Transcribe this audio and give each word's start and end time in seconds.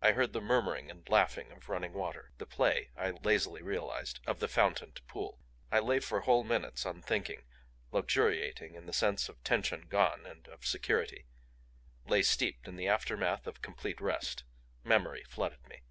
I 0.00 0.12
heard 0.12 0.32
the 0.32 0.40
murmuring 0.40 0.92
and 0.92 1.08
laughing 1.08 1.50
of 1.50 1.68
running 1.68 1.92
water, 1.92 2.30
the 2.38 2.46
play, 2.46 2.90
I 2.96 3.10
lazily 3.10 3.62
realized, 3.62 4.20
of 4.28 4.38
the 4.38 4.46
fountained 4.46 5.00
pool. 5.08 5.40
I 5.72 5.80
lay 5.80 5.98
for 5.98 6.20
whole 6.20 6.44
minutes 6.44 6.86
unthinking, 6.86 7.42
luxuriating 7.90 8.76
in 8.76 8.86
the 8.86 8.92
sense 8.92 9.28
of 9.28 9.42
tension 9.42 9.88
gone 9.88 10.24
and 10.24 10.46
of 10.46 10.64
security; 10.64 11.26
lay 12.06 12.22
steeped 12.22 12.68
in 12.68 12.76
the 12.76 12.86
aftermath 12.86 13.48
of 13.48 13.60
complete 13.60 14.00
rest. 14.00 14.44
Memory 14.84 15.24
flooded 15.24 15.66
me. 15.66 15.82